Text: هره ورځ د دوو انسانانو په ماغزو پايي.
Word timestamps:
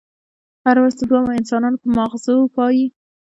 هره 0.63 0.79
ورځ 0.81 0.95
د 0.97 1.01
دوو 1.09 1.37
انسانانو 1.39 1.81
په 1.83 1.87
ماغزو 1.97 2.35
پايي. 2.55 2.85